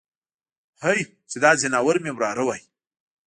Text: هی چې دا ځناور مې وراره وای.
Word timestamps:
هی 0.83 0.99
چې 1.29 1.37
دا 1.43 1.51
ځناور 1.61 1.95
مې 2.03 2.11
وراره 2.13 2.43
وای. 2.47 2.61